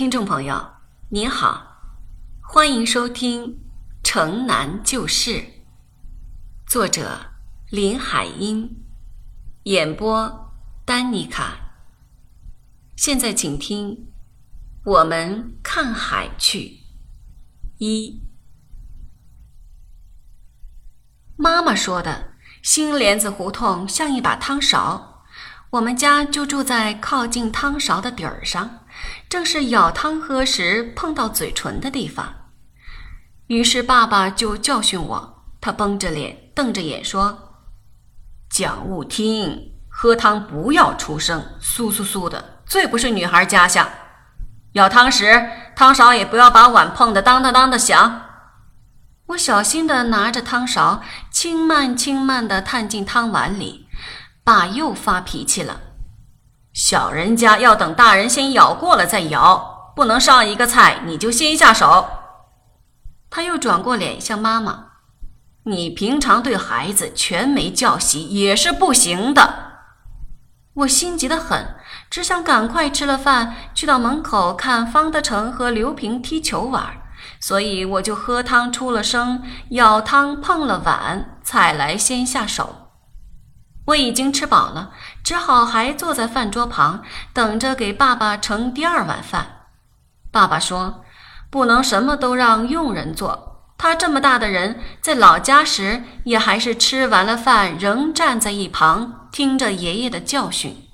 [0.00, 0.76] 听众朋友，
[1.10, 1.76] 您好，
[2.40, 3.44] 欢迎收听
[4.02, 5.32] 《城南旧事》，
[6.66, 7.18] 作者
[7.68, 8.82] 林海音，
[9.64, 10.54] 演播
[10.86, 11.74] 丹妮卡。
[12.96, 13.90] 现在请听
[14.84, 16.58] 《我们看海去》
[17.76, 18.22] 一。
[21.36, 22.32] 妈妈说的，
[22.62, 25.24] 新莲子胡同像一把汤勺，
[25.68, 28.79] 我们家就住在靠近汤勺的底儿上，
[29.28, 32.34] 正是舀汤喝时碰到嘴唇的地方。
[33.46, 37.56] 于是爸爸就教训我，他绷着脸，瞪着眼说
[38.48, 43.88] ：“讲勿听，喝汤不要出声，簌簌簌的，最不是女孩家相。
[44.72, 48.22] 舀汤时，汤勺也不要把碗碰得当当当的响。”
[49.30, 53.86] 我小心地拿着汤勺，轻慢轻慢地探进汤碗里。
[54.42, 55.80] 爸又发脾气了
[56.82, 62.08] ：“小人家要等大人先舀过了再舀，不能上一个菜你就先下手。”
[63.28, 64.86] 他又转过脸向妈妈
[65.64, 69.72] ：“你平常对孩子全没教习也是不行的。”
[70.72, 71.76] 我心急得很，
[72.08, 76.96] 只想赶快吃了饭，去到门口看方德成和刘平踢球玩。
[77.38, 82.76] 所以我就喝汤出了声，舀汤碰了碗，菜来先下手。
[83.86, 84.92] 我已经吃饱了，
[85.22, 89.66] 只好还坐在饭桌旁，等着给爸爸盛第二碗饭。
[90.32, 91.04] 爸爸说
[91.50, 100.86] ：“不能什么都让佣人做，他这么大的人，在老家时也还是吃完了饭，仍站在一旁听着爷爷的教训。”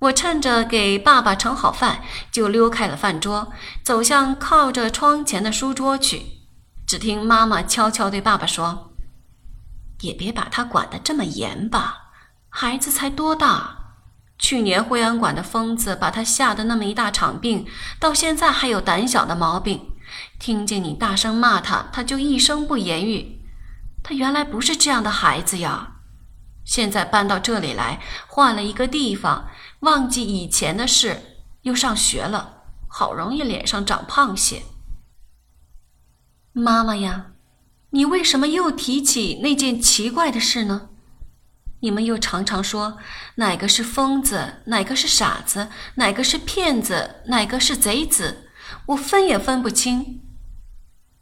[0.00, 2.00] 我趁着给爸爸盛好饭，
[2.32, 3.52] 就溜开了饭桌，
[3.84, 6.22] 走向靠着窗前的书桌去。
[6.86, 8.92] 只听妈妈悄悄对爸爸说
[10.00, 12.09] ：“也别把他管得这么严吧，
[12.50, 13.78] 孩子才多大？
[14.38, 17.66] 去年惠安馆的疯子把他吓得那么一大场病，
[17.98, 19.92] 到现在还有胆小的毛病。
[20.38, 23.40] 听见你大声骂他，他就一声不言语。
[24.02, 25.96] 他原来不是这样的孩子呀。”
[26.64, 29.48] 现在搬到这里来，换了一个地方，
[29.80, 34.62] 忘记以前的事，又上学了，好容易脸上长胖些。
[36.52, 37.32] 妈妈呀，
[37.90, 40.89] 你为什么又提起那件奇怪的事呢？
[41.80, 42.98] 你们又常常说
[43.36, 48.50] 哪个是疯子，哪个是傻子，哪个是骗子，哪个是贼子，
[48.86, 50.22] 我分也分不清。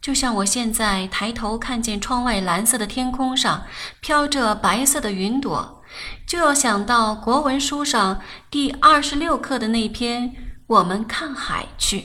[0.00, 3.66] 就像我现在抬头看见窗外蓝色的天空上
[4.00, 5.82] 飘着白色的云朵，
[6.26, 8.20] 就要想到国文书上
[8.50, 10.30] 第二十六课的那篇
[10.66, 12.00] 《我们看海去》。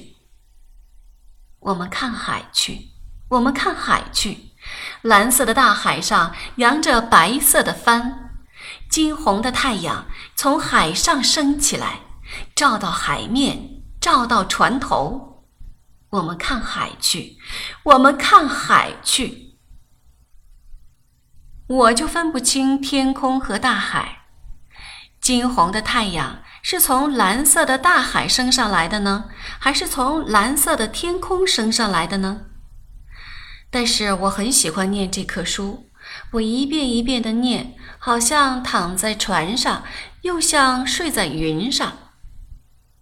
[1.59, 2.89] 我们看海去，
[3.29, 4.49] 我们看海去，
[5.01, 8.22] 蓝色的大海上扬着白色的帆，
[8.93, 10.05] 金红的太阳
[10.35, 12.01] 从海上升起来，
[12.53, 15.47] 照到海面，照到船头。
[16.11, 17.39] 我们看海去，
[17.81, 19.57] 我们看海去。
[21.65, 24.25] 我就分不清天空和大海，
[25.19, 29.25] 金红的太阳是从蓝色的大海升上来的呢，
[29.57, 32.41] 还是从蓝色的天空升上来的呢？
[33.71, 35.89] 但是我很喜欢念这课书，
[36.31, 39.83] 我一遍一遍的念，好像躺在船上，
[40.21, 41.93] 又像睡在云上。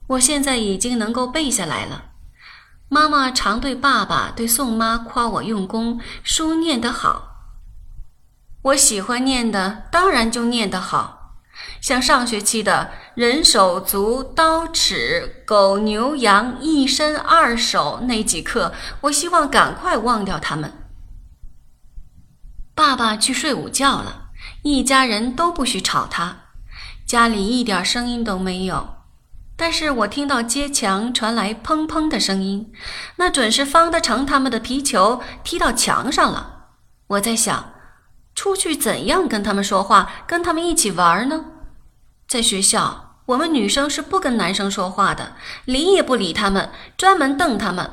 [0.07, 2.05] 我现在已经能够背下来了。
[2.89, 7.29] 妈妈常对爸爸、对宋妈夸我用功，书念得好。
[8.63, 11.37] 我喜欢念的，当然就念得好。
[11.79, 20.80] 像上学期的人手足刀尺狗牛羊一身二手那几课，我希望赶快忘掉他们。
[22.73, 24.29] 爸爸去睡午觉了，
[24.63, 26.37] 一家人都不许吵他，
[27.05, 28.95] 家里一点声音都没有。
[29.55, 32.71] 但是我听到街墙传来砰砰的声音，
[33.17, 36.69] 那准是方德成他们的皮球踢到墙上了。
[37.07, 37.73] 我在想，
[38.33, 41.45] 出去怎样跟他们说话，跟他们一起玩呢？
[42.27, 47.91] 在学校，我们女生是不跟男生说话的，理也不理他们，专门瞪他们。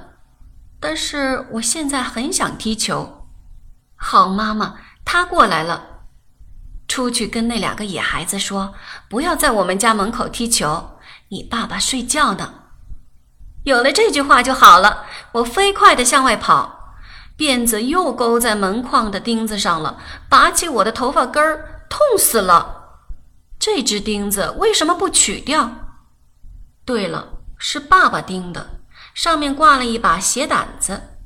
[0.80, 3.17] 但是我现在很想踢球。
[4.00, 6.04] 好妈妈，他过来了，
[6.86, 8.72] 出去跟那两个野孩子说，
[9.10, 10.98] 不要在我们家门口踢球。
[11.30, 12.54] 你爸爸睡觉呢。
[13.64, 15.04] 有了这句话就好了。
[15.32, 16.94] 我飞快地向外跑，
[17.36, 19.98] 辫子又勾在门框的钉子上了，
[20.28, 23.00] 拔起我的头发根儿，痛死了。
[23.58, 25.70] 这只钉子为什么不取掉？
[26.86, 28.80] 对了，是爸爸钉的，
[29.12, 31.17] 上面挂了一把鞋掸子。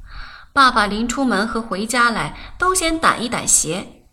[0.52, 4.04] 爸爸临出门和回家来都先掸一掸鞋。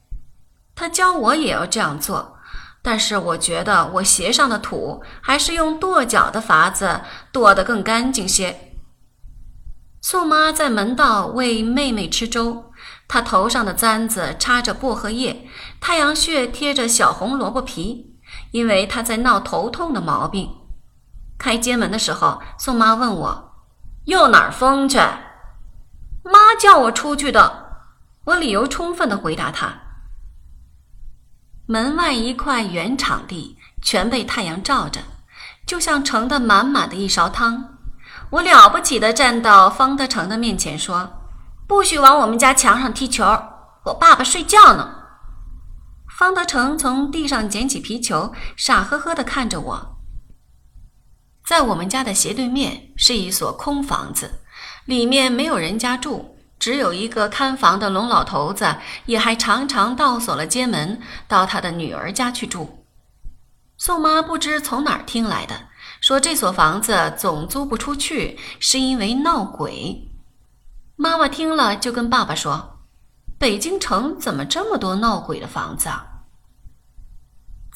[0.75, 2.35] 他教我也要这样做。
[2.81, 8.71] 但是我觉得我鞋上的土还是用跺脚的法子跺得更干净些。
[10.01, 12.71] 宋妈在门道喂妹妹吃粥，
[13.05, 15.45] 她头上的簪子插着薄荷叶，
[15.81, 18.15] 太阳穴贴着小红萝卜皮，
[18.51, 20.49] 因为她在闹头痛的毛病。
[21.37, 23.51] 开街门的时候，宋妈问我
[24.07, 24.97] ：“又哪儿疯去？”
[26.31, 27.67] 妈叫我出去的。
[28.25, 29.73] 我理由充分的回答她。
[31.65, 35.01] 门外一块圆场地全被太阳照着，
[35.65, 37.77] 就像盛得满满的一勺汤。
[38.31, 41.09] 我了不起的站到方德成的面前说
[41.67, 43.23] ：“不许往我们家墙上踢球，
[43.85, 44.95] 我爸爸睡觉呢。”
[46.17, 49.97] 方德成从地上捡起皮球，傻呵呵地看着我。
[51.47, 54.41] 在我们家的斜对面是一所空房子，
[54.89, 56.35] 里面没有人家住。
[56.57, 58.75] 只有一个看房的龙老头子，
[59.05, 62.83] 也还常常倒锁了街门，到他的女儿家去住。
[63.77, 65.55] 宋妈不知从哪儿听来的，
[66.01, 70.09] 说这所房子总租不出去，是因为闹鬼。
[70.95, 72.79] 妈妈听了就跟爸爸说
[73.37, 76.07] ：“北京城怎么这么多闹鬼的房子啊？”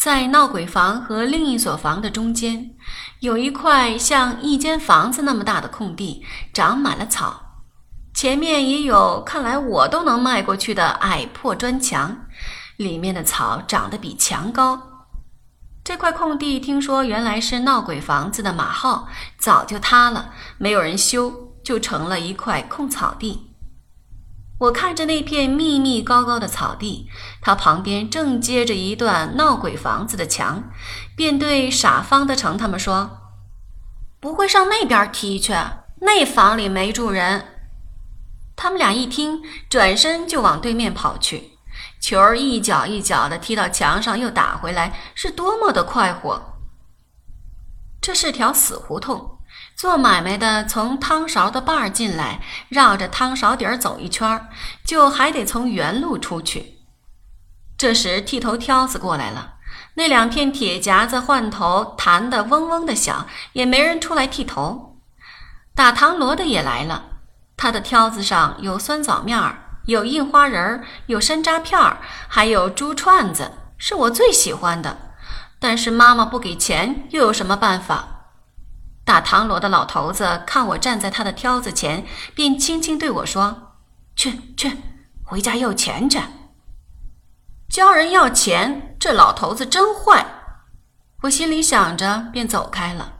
[0.04, 2.72] 在闹鬼房和另一所房的中间，
[3.22, 7.62] 有一块像一间房子那么大的空地，长满了草。
[8.14, 12.26] 前面也有看来我都能迈过去的矮破砖墙，
[12.76, 14.78] 里面的草长得比墙高。
[15.86, 19.08] 这块空地听说原来是闹鬼房子的马号，
[19.38, 21.34] 早就塌了，没有人修，
[21.64, 23.53] 就成了一块空草地。
[24.63, 27.10] 我看着那片密密高高的草地，
[27.42, 30.63] 它旁边正接着一段闹鬼房子的墙，
[31.18, 33.33] 便对傻方德成他们说
[34.21, 35.54] ：“不会上那边踢去？
[36.00, 37.45] 那房里没住人。”
[38.56, 41.57] 他们俩一听，转身就往对面跑去。
[42.00, 46.42] 球儿一脚一脚的踢到墙上，又打回来，是多么的快活！
[48.00, 49.33] 这是条死胡同，
[49.75, 52.40] 做买卖的从汤勺的把儿进来，
[52.70, 54.48] 绕着汤勺底儿走一圈，
[54.86, 56.80] 就还得从原路出去。
[57.78, 59.56] 这时剃头挑子过来了，
[59.96, 64.98] 那两片铁夹子换头弹得嗡嗡的响，也没人出来剃头。
[65.75, 67.06] 打糖锣的也来了。
[67.58, 71.98] 他的挑子上有酸枣面儿，有印花人儿，有山楂片儿，
[72.28, 75.16] 还有猪串子，是我最喜欢的。
[75.60, 78.12] 但是妈妈不给钱，又有什么办法？
[79.06, 83.74] 打唐锣的老头子看我站在他的挑子前，便轻轻对我说
[84.16, 84.78] ：“去去，
[85.24, 86.20] 回家要钱去。”
[87.70, 90.26] 教人要钱，这老头子真坏。
[91.24, 93.14] 我心里想着，便走开了。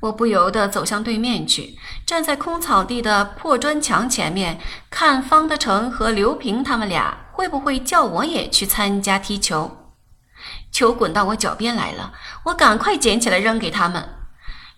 [0.00, 9.94] 我不由得走向对面去，站在空草地的破砖墙前面，看方德成和刘平他们俩会不会叫我也去参加踢球。
[10.70, 12.12] 球滚到我脚边来了，
[12.44, 14.17] 我赶快捡起来扔给他们，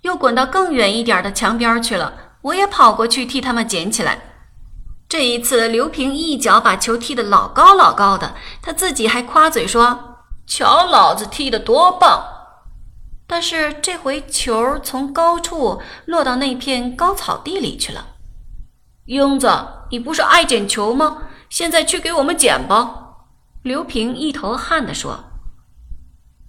[0.03, 2.13] 又滚到更远一点的墙边去了，
[2.43, 4.21] 我也跑过去替他们捡起来。
[5.09, 12.25] 这一次，刘平一脚把球踢得老高老高的，他自己还夸嘴说：“瞧老子踢得多棒！”
[13.27, 18.07] 但是这回球从高处落到那片高草地里去了。
[19.07, 19.51] 英子，
[19.91, 21.23] 你不是爱捡球吗？
[21.49, 23.17] 现在去给我们捡吧。
[23.63, 25.25] 刘平一头汗地说：“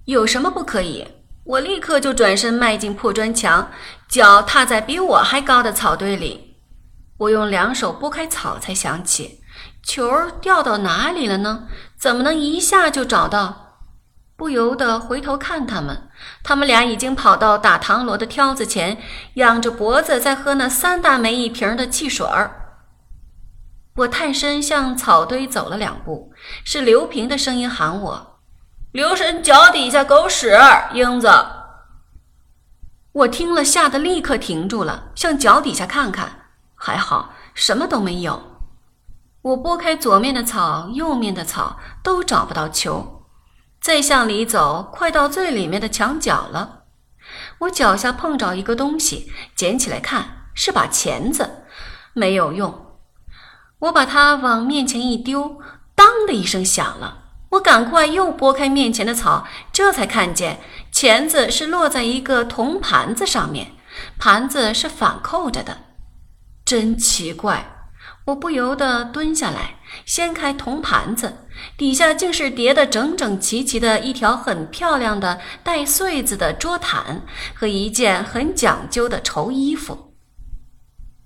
[0.05, 1.07] 有什么不可以？”
[1.43, 3.71] 我立刻就转身迈进破砖墙，
[4.07, 6.57] 脚踏在比我还高的草堆里。
[7.17, 9.41] 我用两手拨开草，才想起
[9.83, 11.67] 球掉到哪里了呢？
[11.99, 13.79] 怎么能一下就找到？
[14.35, 16.09] 不由得回头看他们，
[16.43, 18.97] 他们俩已经跑到打唐锣的挑子前，
[19.35, 22.79] 仰着脖子在喝那三大枚一瓶的汽水儿。
[23.97, 26.31] 我探身向草堆走了两步，
[26.63, 28.30] 是刘平的声音喊我
[28.91, 30.57] ：“留神脚底下狗屎，
[30.93, 31.29] 英子。”
[33.13, 38.41] 我听了，吓得立刻停住了，向脚底下看看，还好什么都没有。
[39.41, 43.25] 我拨开左面的草，右面的草，都找不到球。
[43.81, 46.83] 再向里走，快到最里面的墙角了。
[47.59, 51.65] 我脚下碰着一个东西，捡起来看，是把钳子，
[52.13, 52.99] 没有用。
[53.79, 55.59] 我把它往面前一丢，
[55.95, 57.20] 当的一声响了。
[57.51, 60.59] 我赶快又拨开面前的草，这才看见
[60.91, 63.71] 钳子是落在一个铜盘子上面，
[64.17, 65.77] 盘子是反扣着的，
[66.65, 67.77] 真奇怪。
[68.25, 80.13] 我不由得蹲下来，掀开铜盘子，底下竟是叠得整整齐齐的一条很漂亮的带穗子的桌毯和一件很讲究的绸衣服。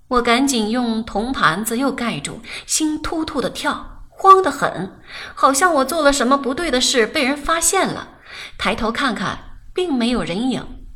[0.08, 5.00] 我赶紧用铜盘子又盖住，心突突的跳，慌得很，
[5.34, 8.20] 好像我做了什么不对的事被人发现了。
[8.58, 10.88] 抬头看看，并没有人影。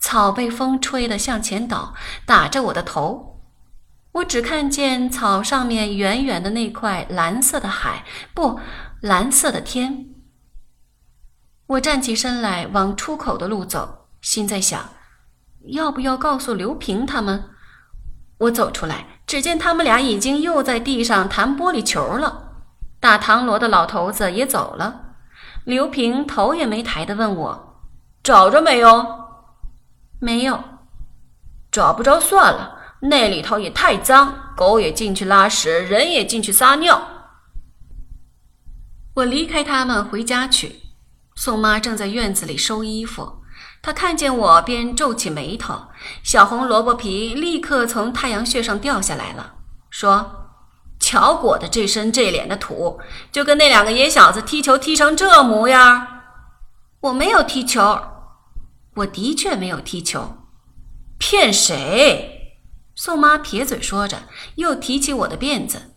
[0.00, 1.94] 草被风吹得向前倒，
[2.26, 3.42] 打着我的头。
[4.12, 8.04] 我只看见草上面远远的那块蓝色的海，
[8.34, 8.58] 不，
[9.00, 10.06] 蓝色的天。
[11.66, 14.88] 我站起身来，往出口的路走，心在想：
[15.68, 17.50] 要不要告诉刘平他们？
[18.38, 22.42] 我走出来，只见他们俩已经又在地上弹玻璃球了。
[23.00, 25.02] 打唐罗的老头子也走了。
[25.64, 27.82] 刘平头也没抬的问我
[28.22, 29.06] ：“找着没有
[30.20, 30.62] ？”“没有。
[31.72, 37.00] ”“找不着算了，那里头也太脏，狗也进去拉屎，人也进去撒尿。”
[39.14, 40.80] 我离开他们回家去。
[41.34, 43.40] 宋妈正在院子里收衣服，
[43.82, 45.88] 他看见我便皱起眉头，
[46.22, 49.54] 小红萝卜皮立刻从太阳穴上掉下来了，
[49.90, 50.50] 说
[50.98, 52.98] ：“乔裹的这身这脸的土，
[53.30, 56.06] 就跟那两个野小子踢球踢成这模样。”
[57.00, 58.00] 我没有踢球，
[58.96, 60.38] 我的确没有踢球，
[61.18, 62.56] 骗谁？
[62.94, 64.22] 宋妈撇嘴说着，
[64.56, 65.94] 又提起我的辫子：“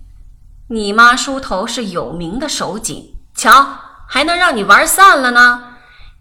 [0.69, 3.79] 你妈梳头是有名的手紧，瞧。”
[4.11, 5.68] 还能让你玩散了呢？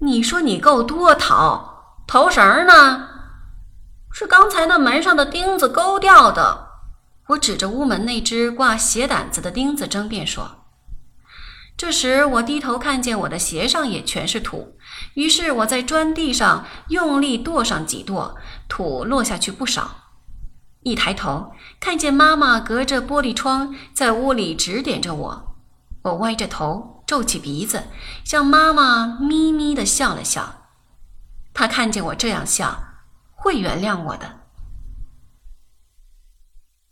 [0.01, 3.09] 你说你够多讨，头绳呢？
[4.13, 6.69] 是刚才那门上的钉子勾掉的。
[7.29, 10.65] 我指着屋门那只挂鞋胆子的钉子争辩说。
[11.77, 14.77] 这时我低头看见我的鞋上也全是土，
[15.15, 18.35] 于是我在砖地上用力跺上几跺，
[18.69, 19.91] 土落下去不少。
[20.83, 25.57] 一抬头看见妈妈隔着玻璃窗在屋里指点着我，
[26.03, 26.98] 我歪着头。
[27.09, 27.85] 皱起鼻子，
[28.23, 30.67] 向妈妈咪咪的笑了笑。
[31.55, 32.83] 她看见我这样笑，
[33.35, 34.41] 会原谅我的。